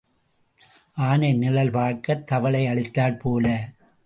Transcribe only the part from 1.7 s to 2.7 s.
பார்க்கத் தவளை